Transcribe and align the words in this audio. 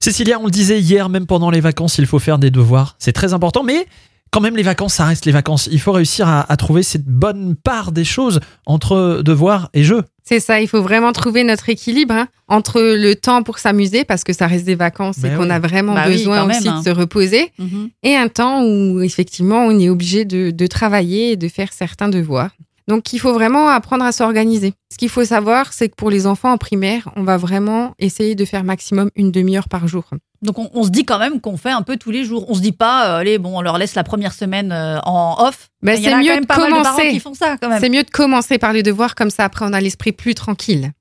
Cécilia, 0.00 0.38
on 0.40 0.44
le 0.44 0.50
disait 0.50 0.80
hier, 0.80 1.08
même 1.08 1.26
pendant 1.26 1.50
les 1.50 1.60
vacances, 1.60 1.98
il 1.98 2.06
faut 2.06 2.20
faire 2.20 2.38
des 2.38 2.50
devoirs. 2.50 2.94
C'est 3.00 3.12
très 3.12 3.32
important, 3.34 3.64
mais 3.64 3.86
quand 4.30 4.40
même, 4.40 4.56
les 4.56 4.62
vacances, 4.62 4.94
ça 4.94 5.04
reste 5.06 5.24
les 5.26 5.32
vacances. 5.32 5.68
Il 5.72 5.80
faut 5.80 5.90
réussir 5.90 6.28
à, 6.28 6.50
à 6.52 6.56
trouver 6.56 6.82
cette 6.84 7.06
bonne 7.06 7.56
part 7.56 7.90
des 7.90 8.04
choses 8.04 8.38
entre 8.64 9.22
devoirs 9.24 9.70
et 9.74 9.82
jeux. 9.82 10.04
C'est 10.22 10.38
ça, 10.40 10.60
il 10.60 10.68
faut 10.68 10.82
vraiment 10.82 11.12
trouver 11.12 11.42
notre 11.42 11.68
équilibre 11.70 12.14
hein, 12.14 12.28
entre 12.46 12.80
le 12.80 13.14
temps 13.14 13.42
pour 13.42 13.58
s'amuser, 13.58 14.04
parce 14.04 14.22
que 14.24 14.32
ça 14.34 14.46
reste 14.46 14.66
des 14.66 14.74
vacances 14.76 15.18
et 15.18 15.30
Ben 15.30 15.36
qu'on 15.38 15.50
a 15.50 15.58
vraiment 15.58 15.94
Bah 15.94 16.04
oui, 16.06 16.12
besoin 16.18 16.44
même, 16.46 16.58
aussi 16.58 16.68
hein. 16.68 16.78
de 16.80 16.84
se 16.84 16.90
reposer, 16.90 17.50
Mhm. 17.58 17.88
et 18.02 18.14
un 18.14 18.28
temps 18.28 18.62
où 18.62 19.00
effectivement 19.00 19.64
on 19.64 19.78
est 19.80 19.88
obligé 19.88 20.24
de, 20.26 20.50
de 20.50 20.66
travailler 20.66 21.32
et 21.32 21.36
de 21.36 21.48
faire 21.48 21.72
certains 21.72 22.08
devoirs. 22.10 22.50
Donc 22.88 23.12
il 23.12 23.18
faut 23.18 23.34
vraiment 23.34 23.68
apprendre 23.68 24.04
à 24.04 24.12
s'organiser. 24.12 24.72
Ce 24.90 24.96
qu'il 24.96 25.10
faut 25.10 25.24
savoir, 25.24 25.74
c'est 25.74 25.90
que 25.90 25.94
pour 25.94 26.10
les 26.10 26.26
enfants 26.26 26.52
en 26.52 26.56
primaire, 26.56 27.10
on 27.16 27.22
va 27.22 27.36
vraiment 27.36 27.92
essayer 27.98 28.34
de 28.34 28.44
faire 28.46 28.64
maximum 28.64 29.10
une 29.14 29.30
demi-heure 29.30 29.68
par 29.68 29.86
jour. 29.86 30.04
Donc 30.40 30.58
on, 30.58 30.70
on 30.72 30.84
se 30.84 30.88
dit 30.88 31.04
quand 31.04 31.18
même 31.18 31.40
qu'on 31.40 31.58
fait 31.58 31.70
un 31.70 31.82
peu 31.82 31.98
tous 31.98 32.10
les 32.10 32.24
jours. 32.24 32.46
On 32.48 32.54
se 32.54 32.60
dit 32.60 32.72
pas, 32.72 33.08
euh, 33.10 33.18
allez, 33.18 33.38
bon, 33.38 33.58
on 33.58 33.60
leur 33.60 33.76
laisse 33.76 33.94
la 33.94 34.04
première 34.04 34.32
semaine 34.32 34.72
euh, 34.72 34.98
en 35.04 35.36
off. 35.46 35.68
Ben, 35.82 36.00
c'est 36.02 36.16
mieux 36.16 36.40
de 36.40 36.46
commencer. 36.46 37.10
qui 37.10 37.20
font 37.20 37.34
ça 37.34 37.56
quand 37.60 37.68
même. 37.68 37.80
C'est 37.80 37.90
mieux 37.90 38.04
de 38.04 38.10
commencer 38.10 38.56
par 38.56 38.72
les 38.72 38.82
devoirs, 38.82 39.14
comme 39.14 39.30
ça 39.30 39.44
après 39.44 39.66
on 39.66 39.72
a 39.74 39.80
l'esprit 39.80 40.12
plus 40.12 40.34
tranquille. 40.34 40.92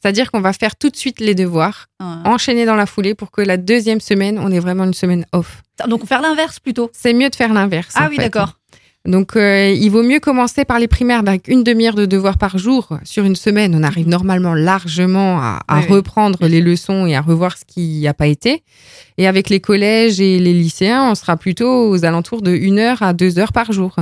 C'est-à-dire 0.00 0.30
qu'on 0.30 0.42
va 0.42 0.52
faire 0.52 0.76
tout 0.76 0.90
de 0.90 0.96
suite 0.96 1.18
les 1.18 1.34
devoirs, 1.34 1.86
enchaîner 2.26 2.66
dans 2.66 2.74
la 2.74 2.84
foulée 2.84 3.14
pour 3.14 3.30
que 3.30 3.40
la 3.40 3.56
deuxième 3.56 4.00
semaine, 4.00 4.38
on 4.38 4.52
ait 4.52 4.58
vraiment 4.58 4.84
une 4.84 4.92
semaine 4.92 5.24
off. 5.32 5.62
Donc 5.88 6.06
faire 6.06 6.20
l'inverse 6.20 6.60
plutôt. 6.60 6.90
C'est 6.92 7.14
mieux 7.14 7.30
de 7.30 7.34
faire 7.34 7.54
l'inverse. 7.54 7.94
Ah 7.96 8.08
oui, 8.10 8.18
d'accord. 8.18 8.58
Donc, 9.06 9.36
euh, 9.36 9.68
il 9.78 9.90
vaut 9.90 10.02
mieux 10.02 10.18
commencer 10.18 10.64
par 10.64 10.78
les 10.78 10.88
primaires 10.88 11.18
avec 11.18 11.46
une 11.48 11.62
demi-heure 11.62 11.94
de 11.94 12.06
devoirs 12.06 12.38
par 12.38 12.56
jour. 12.56 12.88
Sur 13.04 13.24
une 13.24 13.36
semaine, 13.36 13.74
on 13.78 13.82
arrive 13.82 14.08
normalement 14.08 14.54
largement 14.54 15.38
à, 15.42 15.60
à 15.68 15.80
Oui, 15.80 15.84
oui. 15.90 15.94
reprendre 15.96 16.46
les 16.46 16.62
leçons 16.62 17.04
et 17.04 17.14
à 17.14 17.20
revoir 17.20 17.58
ce 17.58 17.64
qui 17.66 18.00
n'a 18.00 18.14
pas 18.14 18.28
été. 18.28 18.62
Et 19.18 19.26
avec 19.26 19.50
les 19.50 19.60
collèges 19.60 20.22
et 20.22 20.38
les 20.38 20.54
lycéens, 20.54 21.10
on 21.10 21.14
sera 21.14 21.36
plutôt 21.36 21.90
aux 21.90 22.04
alentours 22.06 22.40
de 22.40 22.52
une 22.52 22.78
heure 22.78 23.02
à 23.02 23.12
deux 23.12 23.38
heures 23.38 23.52
par 23.52 23.72
jour. 23.72 23.94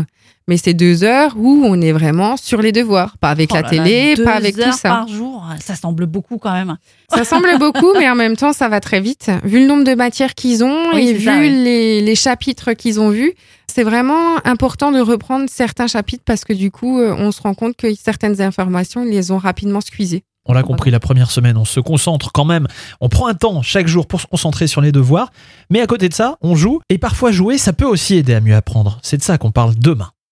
Mais 0.49 0.57
c'est 0.57 0.75
deux 0.75 1.03
heures 1.05 1.35
où 1.37 1.63
on 1.65 1.81
est 1.81 1.93
vraiment 1.93 2.37
sur 2.37 2.63
les 2.63 2.73
devoirs, 2.73 3.17
pas 3.19 3.31
avec 3.31 3.51
Oh 3.53 3.57
la 3.57 3.63
là 3.63 3.69
télé, 3.71 4.15
là, 4.17 4.25
pas 4.25 4.33
avec 4.35 4.55
tout 4.57 4.63
heures 4.63 4.75
ça. 4.75 4.89
par 4.89 5.09
jour, 5.09 5.45
ça 5.61 5.75
semble 5.77 6.07
beaucoup 6.07 6.39
quand 6.39 6.53
même. 6.53 6.77
Ça 7.15 7.25
semble 7.25 7.59
beaucoup, 7.59 7.93
mais 7.99 8.09
en 8.09 8.15
même 8.17 8.37
temps, 8.37 8.53
ça 8.53 8.69
va 8.69 8.79
très 8.81 9.01
vite. 9.01 9.31
Vu 9.45 9.61
le 9.61 9.67
nombre 9.67 9.85
de 9.85 9.95
matières 9.95 10.35
qu'ils 10.35 10.63
ont 10.65 10.95
Oui, 10.95 11.09
et 11.09 11.13
vu 11.13 11.25
ça, 11.25 11.39
oui. 11.39 11.49
les, 11.51 12.01
les 12.01 12.15
chapitres 12.17 12.73
qu'ils 12.73 12.99
ont 12.99 13.11
vus, 13.11 13.33
c'est 13.73 13.85
vraiment 13.85 14.37
important 14.45 14.93
de 14.93 15.01
reprendre 15.01 15.47
certains 15.49 15.87
chapitres 15.87 16.25
parce 16.27 16.45
que 16.45 16.53
du 16.53 16.71
coup, 16.71 17.01
euh, 17.01 17.15
on 17.17 17.33
se 17.33 17.41
rend 17.41 17.55
compte 17.55 17.75
que 17.75 17.95
certaines 17.95 18.41
informations, 18.43 19.03
ils 19.03 19.11
les 19.11 19.31
ont 19.31 19.39
rapidement 19.39 19.81
squeezées. 19.81 20.25
On 20.45 20.53
l'a 20.53 20.63
compris, 20.63 20.91
la 20.91 21.01
première 21.01 21.31
semaine, 21.31 21.57
on 21.57 21.65
se 21.65 21.81
concentre 21.81 22.33
quand 22.33 22.45
même. 22.45 22.67
On 23.01 23.09
prend 23.09 23.29
un 23.29 23.35
temps 23.35 23.63
chaque 23.63 23.87
jour 23.87 24.07
pour 24.07 24.21
se 24.21 24.27
concentrer 24.27 24.67
sur 24.67 24.81
les 24.81 24.93
devoirs. 24.93 25.31
Mais 25.71 25.81
à 25.81 25.87
côté 25.87 26.09
de 26.09 26.15
ça, 26.15 26.37
on 26.43 26.55
joue. 26.57 26.81
Et 26.91 26.99
parfois, 26.99 27.31
jouer, 27.31 27.59
ça 27.59 27.73
peut 27.73 27.87
aussi 27.87 28.17
aider 28.17 28.35
à 28.35 28.41
mieux 28.41 28.57
apprendre. 28.57 28.99
C'est 29.03 29.17
de 29.17 29.23
ça 29.23 29.39
qu'on 29.39 29.53
parle 29.53 29.75
demain. 29.77 30.13